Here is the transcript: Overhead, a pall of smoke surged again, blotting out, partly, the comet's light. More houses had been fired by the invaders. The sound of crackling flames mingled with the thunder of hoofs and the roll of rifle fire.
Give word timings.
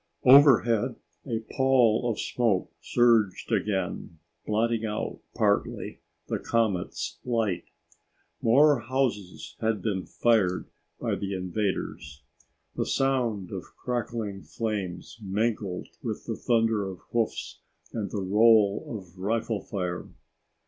Overhead, 0.23 0.95
a 1.27 1.41
pall 1.55 2.09
of 2.09 2.19
smoke 2.19 2.71
surged 2.81 3.51
again, 3.51 4.17
blotting 4.47 4.83
out, 4.83 5.19
partly, 5.35 5.99
the 6.27 6.39
comet's 6.39 7.19
light. 7.23 7.65
More 8.41 8.79
houses 8.79 9.55
had 9.59 9.83
been 9.83 10.07
fired 10.07 10.65
by 10.99 11.13
the 11.13 11.35
invaders. 11.35 12.23
The 12.75 12.87
sound 12.87 13.51
of 13.51 13.75
crackling 13.77 14.41
flames 14.41 15.19
mingled 15.21 15.89
with 16.01 16.25
the 16.25 16.35
thunder 16.35 16.89
of 16.89 16.97
hoofs 17.11 17.61
and 17.93 18.09
the 18.09 18.21
roll 18.23 18.97
of 18.97 19.19
rifle 19.19 19.61
fire. 19.61 20.07